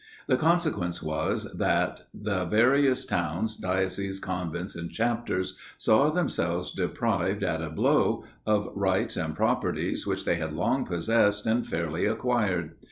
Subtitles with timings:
[0.25, 7.61] The consequence was, that the various towns, dioceses, convents, and chapters saw themselves deprived, at
[7.61, 12.77] a blow, of rights and property which they had long possessed, and fairly acquired.